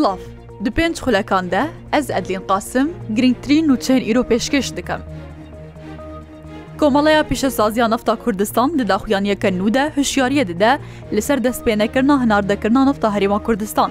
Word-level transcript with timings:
Silav 0.00 0.18
Di 0.64 0.70
pênc 0.76 0.96
xulekan 1.04 1.44
de 1.52 1.60
ez 1.98 2.10
edlîn 2.10 2.42
qasim 2.50 2.88
girngtirîn 3.16 3.64
nûçeyên 3.68 4.02
îro 4.10 4.22
pêşkeş 4.30 4.66
dikim. 4.76 5.00
Komaleya 6.80 7.22
pêşesaziya 7.30 7.86
nefta 7.90 8.14
Kurdistan 8.24 8.78
di 8.78 8.88
daxuyaniyeke 8.88 9.48
nû 9.48 9.74
de 9.74 9.92
hişyariye 9.96 10.48
dide 10.48 10.78
li 11.12 11.22
ser 11.22 11.38
destpênekirna 11.38 12.24
hinardekirna 12.24 12.84
nefta 12.84 13.08
herêma 13.16 13.42
Kurdistan. 13.42 13.90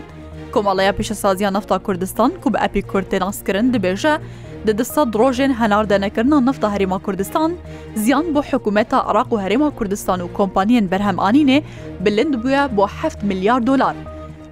Komaleya 0.53 0.91
pêşesaziya 0.91 1.53
nefta 1.57 1.79
Kurdistan 1.79 2.31
ku 2.43 2.53
bi 2.53 2.57
epî 2.57 2.79
Kurtênaskirin 2.81 3.67
dibêje, 3.73 4.19
di 4.67 4.77
dista 4.77 5.01
rojên 5.01 5.53
henardenekirna 5.53 6.41
nefta 6.41 6.75
Herêma 6.75 6.99
Kurdistan, 7.01 7.53
ziyan 7.95 8.35
bo 8.35 8.41
hekumeta 8.41 8.99
Iraq 9.11 9.27
û 9.31 9.41
Herêma 9.47 9.75
Kurdistan 9.75 10.19
û 10.19 10.33
kompanyên 10.33 10.89
berhemanînê 10.91 11.61
bilind 12.05 12.33
bûye 12.43 12.77
bo 12.77 12.87
7 13.03 13.23
milyar 13.25 13.67
dolar. 13.67 13.95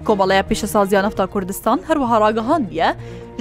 کۆمەڵەیە 0.08 0.42
پیشە 0.50 0.66
سازیان 0.74 1.04
نفتا 1.08 1.24
کوردستان 1.34 1.78
هەروەها 1.88 2.16
ڕاگەهاندیە 2.24 2.88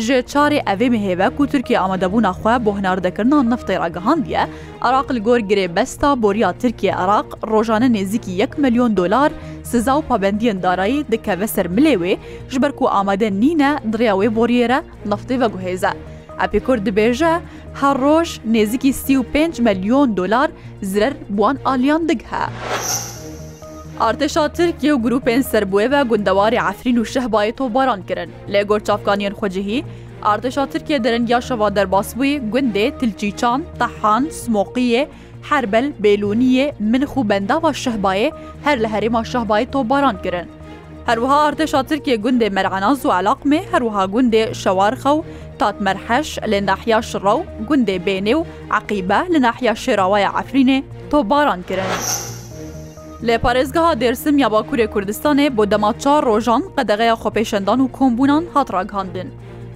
ژێ 0.06 0.18
چارێ 0.32 0.60
ئەوێمی 0.68 1.02
هێوە 1.08 1.28
و 1.40 1.44
تورکی 1.52 1.80
ئامادەبوونا 1.80 2.32
خوێ 2.40 2.56
بۆ 2.64 2.72
هەناردەکردنا 2.80 3.40
نفتی 3.54 3.76
ڕاگەهاندیە 3.84 4.44
عراق 4.88 5.08
لە 5.16 5.20
گۆر 5.28 5.40
گرێ 5.50 5.66
بەستا 5.76 6.10
بۆریا 6.24 6.50
ترکیە 6.62 6.94
عراق 7.02 7.28
ڕۆژانە 7.52 7.88
نێزییکی 7.96 8.32
1 8.44 8.52
ملیۆن 8.62 8.92
دلار 9.00 9.32
سزا 9.72 9.96
و 9.98 10.02
پابندیان 10.10 10.58
دارایی 10.66 11.00
دکەوە 11.12 11.48
سەر 11.56 11.68
ملێوێ 11.76 12.14
ژبەر 12.54 12.72
و 12.82 12.92
ئامادە 12.96 13.30
نینە 13.42 13.72
دڕیاوێ 13.92 14.28
بۆریێرە 14.38 14.80
نفتی 15.12 15.38
بەگوهێزە. 15.42 15.92
ئەپی 16.42 16.60
کورد 16.66 16.82
دبێژە 16.88 17.34
هەر 17.82 17.96
ڕۆژ 18.06 18.30
نێزییکی 18.54 18.92
35 19.04 19.54
ملیۆن 19.66 20.10
دلار 20.20 20.50
زرەر 20.92 21.14
بوان 21.36 21.56
ئالیان 21.68 22.02
دگها. 22.10 22.46
Artêşa 24.00 24.44
Tirkiye 24.54 24.94
û 24.94 24.98
grupên 25.06 25.42
serbûê 25.52 25.86
ve 25.92 26.02
gundewarê 26.10 26.62
Efrîn 26.72 26.96
û 27.04 27.06
şehbayê 27.06 27.52
tobaran 27.52 28.02
kirin. 28.08 28.30
Lê 28.50 28.64
gor 28.64 28.80
çafkaniyên 28.80 29.34
xwecihî, 29.34 29.84
Artêşa 30.24 30.70
Tirkiye 30.70 31.04
deringiya 31.04 31.42
şeva 31.42 31.68
derbasbûyê 31.70 32.38
gundê 32.54 32.98
tilçîçan, 33.00 33.64
tehan, 33.80 34.26
smoqiye, 34.42 35.08
herbel, 35.50 35.92
bêlûniye, 36.04 36.74
min 36.80 37.02
xû 37.02 37.30
benda 37.30 37.56
va 37.64 37.70
şehbayê 37.72 38.32
her 38.64 38.80
li 38.84 38.86
herêma 38.88 39.22
şehbayê 39.34 39.72
tobaran 39.72 40.22
kirin. 40.24 40.48
هەروها 41.12 41.38
ئاردەشا 41.44 41.82
ترکێ 41.90 42.16
گوندێ 42.26 42.48
مەرعەناز 42.58 42.98
و 43.08 43.12
علاقمێ 43.20 43.60
هەروها 43.74 44.04
گوندێ 44.14 44.44
شەوارخە 44.62 45.12
و 45.18 45.26
تاتمەرحەش 45.60 46.30
لە 46.52 46.60
ناحیا 46.70 47.00
شڕە 47.10 47.34
و 47.40 47.42
گوندێ 47.70 47.98
بێنێ 48.06 48.34
و 48.40 48.46
عقیبە 48.78 49.20
لە 49.34 49.40
ناحیا 49.46 49.74
شێراوایە 49.84 50.30
ئەفرینێ 50.38 50.78
تۆباران 51.12 51.62
کرن. 51.70 51.92
لە 53.26 53.36
پارێزگەها 53.46 53.94
دێرسم 54.02 54.36
یا 54.44 54.48
باکوورێ 54.56 54.86
کوردستانê 54.94 55.48
بۆ 55.58 55.64
دەما 55.72 55.92
چار 56.04 56.22
ڕۆژان 56.30 56.64
قەدەغەیە 56.78 57.16
خۆپێشەندان 57.22 57.80
و 57.82 57.88
کۆمبوونان 57.98 58.44
هاتڕاگاندن 58.56 59.30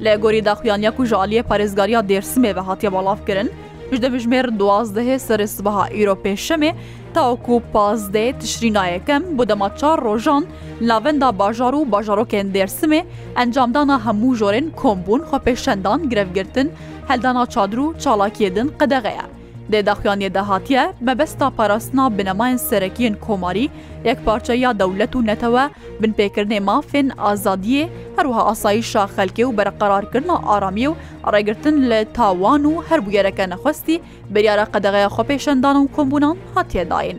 لە 0.03 0.13
گۆری 0.23 0.41
داخویانیەک 0.47 0.95
و 0.99 1.05
ژالیە 1.11 1.43
پارێزگاریا 1.49 2.01
دێرسمێ 2.09 2.51
بە 2.57 2.61
هااتە 2.67 2.89
بەڵافکردن 2.95 3.47
ژدە 3.95 4.09
بژمێر 4.13 4.45
دوازدەهێ 4.59 5.15
سەرسبەها 5.27 5.85
ئیرۆپێشەمێ 5.95 6.71
تاوکو 7.15 7.55
پازدێ 7.73 8.25
تشرینایەکەم 8.41 9.23
بۆ 9.37 9.43
دەما 9.49 9.69
چار 9.79 9.97
ڕۆژان 10.07 10.43
لاڤندا 10.87 11.29
باژار 11.41 11.73
و 11.75 11.81
باژارۆکێن 11.93 12.47
دێرسمێ 12.55 13.01
ئەنجامدانە 13.37 13.95
هەموو 14.05 14.35
ژۆرن 14.39 14.65
کۆمبوون 14.81 15.21
خۆپێشەندان 15.29 15.99
گرفگرتن 16.11 16.67
هەلدانا 17.09 17.43
چادر 17.53 17.79
و 17.83 17.87
چاڵاکیدن 18.03 18.67
قەدەغەیە. 18.79 19.25
Dêdaxiyanê 19.69 20.29
dehatiye 20.33 20.93
mebesta 21.01 21.49
parastina 21.49 22.17
binemayên 22.17 22.57
serekiyên 22.57 23.15
komarî 23.27 23.69
yekparçeya 24.05 24.71
dewlet 24.79 25.13
û 25.13 25.25
netewe 25.27 25.69
bin 26.01 26.13
pêkirinê 26.13 26.59
mafên 26.63 27.09
azadiyê 27.17 27.87
herwiha 28.17 28.43
asayîşa 28.45 29.03
xelkê 29.17 29.43
û 29.43 29.57
bereqerarkirina 29.57 30.33
aramiyê 30.33 30.89
û 30.93 30.95
rêgirtin 31.33 31.89
li 31.89 32.05
tawan 32.13 32.63
û 32.63 32.83
her 32.89 32.99
bûyereke 33.05 33.49
nexwestî 33.49 34.01
biryara 34.29 34.65
qedeğeya 34.65 35.07
xwepêşendan 35.07 35.75
û 35.83 35.87
kombûnan 35.95 36.37
hatiye 36.55 36.83
dayên. 36.89 37.17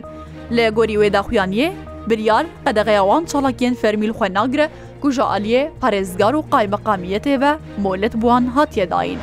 Lê 0.51 0.69
gorî 0.69 0.93
wê 0.95 1.09
daxuyaniyê, 1.13 1.71
biryar 2.09 2.45
qedeğeya 2.65 3.01
wan 3.09 3.23
çalakiyên 3.31 3.75
fermîl 3.75 4.09
xwe 4.09 4.33
nagire 4.33 4.69
ku 5.01 5.11
ji 5.11 5.21
aliyê 5.21 5.69
parêzgar 5.81 6.33
û 6.39 6.41
qaymeqamiyetê 6.51 7.41
ve 7.41 7.57
molet 7.77 8.13
buwan 8.13 8.45
hatiye 8.45 8.85
dayîn. 8.91 9.17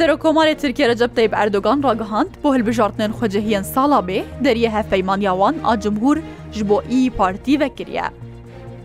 سەرۆکۆمارێ 0.00 0.54
ترکیە 0.62 0.86
رەجەب 0.92 1.10
تەیب 1.16 1.32
ئەردۆگان 1.38 1.78
ڕاگەهاند 1.86 2.30
بۆ 2.42 2.48
هەلبژارتنێن 2.54 3.12
خۆجەهیان 3.18 3.64
ساڵا 3.74 4.00
بێ 4.08 4.20
دەریە 4.44 4.70
هەفەیمانیاوان 4.76 5.54
ئاجمهور 5.66 6.16
ji 6.54 6.62
بۆ 6.68 6.78
ئی 6.92 7.00
پارتی 7.18 7.54
vekiriye. 7.62 8.06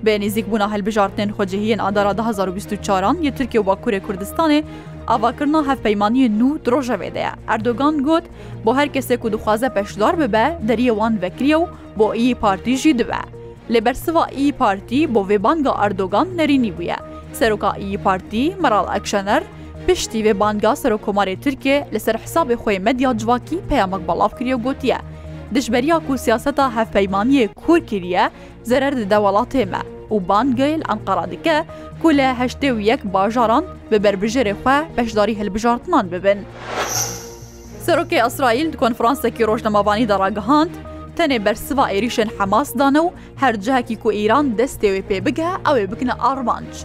Bê 0.06 0.14
nêzik 0.24 0.46
bûna 0.52 0.68
helbijartinên 0.74 1.30
xwecihiyên 1.38 1.80
adara 1.90 2.12
2024an 2.12 3.16
yê 3.26 3.32
Tirkiye 3.38 3.64
û 3.64 3.66
Bakurê 3.70 4.00
Kurdistanê 4.08 4.64
avakirina 5.08 5.62
hevpeymaniyê 5.72 6.30
nû 6.40 6.50
rojevê 6.72 7.14
de 7.16 7.20
ye. 7.20 7.32
Erdogan 7.48 8.04
got 8.08 8.24
bo 8.66 8.76
her 8.76 8.88
kesê 8.96 9.18
ku 9.18 9.28
dixwaze 9.34 9.70
peşdar 9.74 10.16
bibe 10.20 10.46
deriyê 10.68 10.94
wan 11.00 11.14
vekiriye 11.22 11.56
û 11.58 11.68
bo 11.98 12.06
iyî 12.16 12.36
partî 12.36 12.78
jî 12.78 12.92
dibe. 13.00 13.22
Lê 13.72 13.86
bersiva 13.86 14.28
iyî 14.28 14.52
partî 14.54 15.16
bo 15.16 15.22
vêbanga 15.30 15.74
Erdogan 15.86 16.28
nerînî 16.38 16.72
bûye. 16.78 16.98
Seroka 17.34 17.72
iyî 17.76 17.98
partî 17.98 18.42
Meral 18.64 18.88
Ekşener 18.98 19.44
پشتی 19.88 20.24
وێ 20.26 20.34
بانگا 20.42 20.74
سەر 20.82 20.92
و 20.96 21.00
کۆمارێ 21.06 21.36
تورکێ 21.44 21.78
لەسەر 21.94 22.16
حسابێ 22.24 22.56
خۆی 22.64 22.84
مەدیا 22.86 23.12
جوواکی 23.22 23.64
پەیامەک 23.70 24.02
بەڵاو 24.08 24.32
کریە 24.38 24.56
گوتیە 24.66 25.00
دژبەریا 25.56 25.98
و 26.10 26.14
سیاسەتا 26.26 26.66
هەفپەیمانیە 26.78 27.46
کور 27.64 27.80
کریە 27.90 28.24
زەرەر 28.70 28.94
دەدە 29.02 29.18
وڵاتێمە 29.26 29.82
و 30.14 30.18
بانگەیل 30.30 30.82
ئەنقەرا 30.90 31.26
دیکە 31.34 31.58
کو 32.02 32.08
لە 32.20 32.28
هەشتێ 32.42 32.70
و 32.76 32.80
یەک 32.90 33.02
باژاران 33.14 33.64
بە 33.92 33.98
بەربژێرێ 34.04 34.54
خوا 34.62 34.78
بەشداری 34.96 35.38
هەلبژارتمان 35.40 36.06
ببن. 36.14 36.40
سەرۆکی 37.86 38.22
ئەسرائیل 38.26 38.70
کۆنفرانسێکی 38.82 39.48
ڕۆژنەماوانی 39.50 40.10
دەڕاگەهاند 40.12 40.74
تەنێ 41.18 41.38
بەرسوا 41.46 41.86
عێریشن 41.94 42.30
حەماسدانە 42.38 43.02
و 43.06 43.14
هەرجەهکی 43.44 43.96
کو 44.04 44.10
ئیران 44.18 44.46
دەستێوێ 44.60 45.02
پێ 45.10 45.18
بگە 45.26 45.50
ئەوێ 45.68 45.86
بکنە 45.92 46.14
ئارمانچ. 46.24 46.76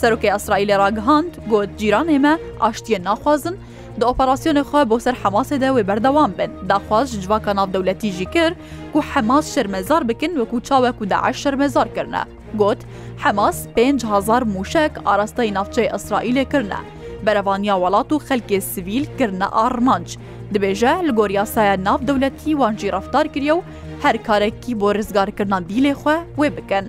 سەرۆکی 0.00 0.30
ئەسرائیلە 0.34 0.74
ڕاگەهاند 0.82 1.30
گوت 1.50 1.68
جیران 1.80 2.08
ئێمە 2.12 2.34
ئاشتیە 2.62 2.98
ناخوازن 3.08 3.56
دە 3.98 4.04
ئۆپەراسسیۆنی 4.08 4.64
خۆی 4.68 4.86
بۆ 4.90 4.96
سەر 5.04 5.14
حەماسێدا 5.22 5.68
وێ 5.72 5.82
بەردەوام 5.88 6.30
بن 6.38 6.50
داخواز 6.70 7.08
جواکە 7.24 7.52
ناودەولەتیژی 7.58 8.26
کرد 8.34 8.56
و 8.94 8.98
حەماس 9.10 9.44
شەرمەزار 9.54 10.02
بکن 10.10 10.32
وەکو 10.40 10.56
چاوەکو 10.68 11.04
داعش 11.12 11.36
شەرمەزار 11.44 11.88
کردە 11.96 12.22
گوت 12.60 12.80
حەماس 13.24 13.56
5هزار 13.76 14.42
موشک 14.54 14.92
ئاراستای 15.06 15.50
ناوچەی 15.56 15.92
ئەسرائیلێ 15.94 16.44
کردە 16.52 16.80
بەرەوانیا 17.26 17.74
وڵات 17.82 18.08
و 18.12 18.18
خەلکی 18.26 18.58
سیویل 18.72 19.06
کردە 19.18 19.46
ئارمانج 19.56 20.08
دبێژە 20.54 20.94
لە 21.06 21.12
گۆریاسایە 21.18 21.74
ناو 21.86 21.98
دەولەتی 22.08 22.56
وانجی 22.60 22.88
ڕفتار 22.96 23.26
کردە 23.34 23.52
و 23.58 23.62
هەر 24.04 24.16
کارێکی 24.26 24.72
بۆ 24.80 24.88
ڕزگارکردان 24.98 25.62
دیلێ 25.70 25.94
خوێ 26.00 26.16
وێ 26.38 26.48
بکەن. 26.56 26.86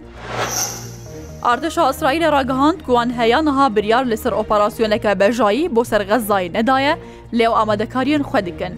ئاردشا 1.50 1.84
ئەسرائیل 1.90 2.24
ڕگەهاند 2.38 2.79
گووان 2.88 3.09
هەیە 3.19 3.40
نەها 3.47 3.66
بریار 3.75 4.06
لەسەر 4.12 4.34
ئۆپەراسسیۆنەکە 4.40 5.12
بەژایی 5.22 5.72
بۆ 5.75 5.81
سەرغەزای 5.91 6.52
نەدایە 6.56 6.94
لێو 7.38 7.53
ئامادەکاریان 7.57 8.24
خوێ 8.29 8.41
دکن. 8.47 8.74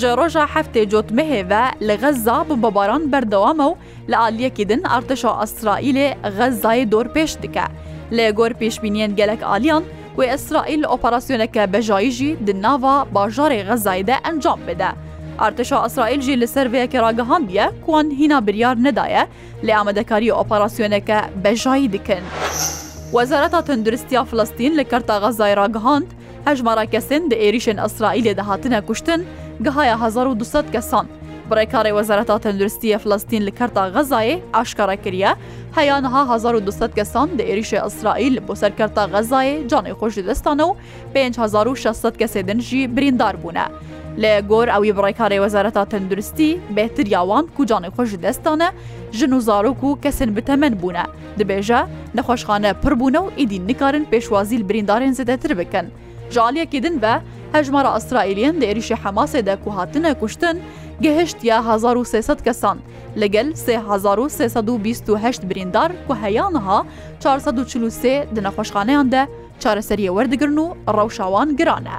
ji 0.00 0.10
roja 0.20 0.44
heftê 0.54 0.82
cotmehêve 0.92 1.62
li 1.88 1.96
xeza 2.02 2.38
bi 2.48 2.56
babaran 2.64 3.02
berdewam 3.12 3.58
ew 3.66 3.72
li 4.10 4.16
aliyekî 4.28 4.64
din 4.70 4.82
artişa 4.96 5.30
Israîlê 5.46 6.08
xezayê 6.38 6.84
dorpêş 6.92 7.32
dike. 7.42 7.66
Lê 8.16 8.26
gor 8.38 8.50
pêşbîniyên 8.60 9.12
gelek 9.20 9.42
aliyan 9.54 9.84
wê 10.18 10.24
Israîl 10.36 10.82
operasyoneke 10.96 11.72
bejayî 11.72 12.10
jî 12.10 12.30
di 12.46 12.62
nava 12.62 12.96
bajarê 13.14 13.60
xezayî 13.70 14.06
de 14.06 14.14
encam 14.32 14.60
bide. 14.68 14.90
ئارتشا 15.42 15.78
ئەسرائیل 15.84 16.20
ژی 16.24 16.36
لەسەر 16.46 16.66
وەیەکی 16.72 16.98
ڕاگەهاندیە 17.04 17.66
کوان 17.86 18.06
هینا 18.18 18.38
بریار 18.46 18.76
نەدایە 18.86 19.22
لە 19.66 19.72
ئامادەکاری 19.76 20.32
ئۆپەراسسیۆنەکە 20.38 21.18
بەژایی 21.44 21.88
دکن. 21.94 22.22
وەزارەتا 23.16 23.60
تەندروستیا 23.68 24.22
فلستین 24.30 24.72
لە 24.78 24.84
کەرتاغا 24.92 25.30
زایراگەهاند 25.40 26.08
هەژمارە 26.48 26.84
کەسن 26.94 27.22
دە 27.30 27.36
ئێریشن 27.44 27.78
ئەسرائیلێ 27.84 28.32
دەهاتنە 28.40 28.80
کوشتن 28.88 29.20
گەهایە 29.64 29.94
1200 30.02 30.70
کەسان. 30.74 31.06
بڕێکاری 31.50 31.92
وەزارەتا 31.98 32.36
تەندروستیە 32.44 32.96
فلستین 33.02 33.42
لە 33.48 33.52
کەرتا 33.58 33.84
غەزایێ 33.94 34.36
ئاشکارەکریە 34.54 35.32
هەیانها 35.76 36.20
1200 36.34 36.94
کەسان 36.98 37.28
دە 37.38 37.42
ئێریشە 37.48 37.80
ئەسرائیل 37.84 38.34
بۆ 38.48 38.52
سەرکەرتا 38.62 39.04
غەزایێ 39.12 39.56
جانێ 39.70 39.92
خۆشی 39.98 40.24
دەستانە 40.28 40.64
و 40.70 40.76
5600 41.14 42.14
کەسێ 42.20 42.40
دنجی 42.48 42.82
بریندار 42.94 43.36
بوونە. 43.42 43.66
لە 44.22 44.32
گۆر 44.50 44.68
ئەوی 44.74 44.92
بڕێکاری 44.96 45.38
وەزارەتا 45.42 45.82
تەندروستی 45.92 46.50
بێتر 46.76 47.06
یاوان 47.16 47.44
کوجانێک 47.56 47.92
خۆش 47.96 48.10
دەستانە 48.24 48.68
ژن 49.18 49.32
و 49.36 49.40
زارۆک 49.48 49.80
و 49.84 49.98
کەسن 50.02 50.30
بتەمەند 50.36 50.74
بوونە 50.80 51.04
دەبێژە 51.38 51.80
نەخۆشخانە 52.16 52.70
پڕبوونە 52.82 53.20
و 53.24 53.32
ئیدی 53.38 53.58
نکارن 53.68 54.04
پێشوازیل 54.12 54.62
بریندارێن 54.68 55.14
زدەتر 55.20 55.50
بکەن 55.60 55.86
ژالیەکی 56.34 56.80
دن 56.84 56.96
بە 57.02 57.14
هەژمارە 57.56 57.90
ئەسترائیلیان 57.94 58.56
دێریشی 58.62 58.96
حەماسێدا 59.02 59.54
کو 59.62 59.68
هاتنە 59.78 60.10
کوشتن 60.20 60.56
گەهشتیا 61.04 61.58
1300 61.68 62.42
کەسان 62.46 62.78
لەگەل 63.20 63.48
1320 63.68 65.44
بریندار 65.50 65.90
کو 66.08 66.14
هەیانها 66.22 66.78
443 67.20 68.26
دنەخۆشخانەیاندا 68.36 69.22
چارەسەریە 69.62 70.10
وەردەگرن 70.16 70.58
و 70.62 70.68
ڕەوشاوان 70.96 71.48
گرانە. 71.58 71.98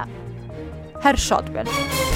هەر 1.04 1.16
شاد 1.16 1.52
بن. 1.52 2.15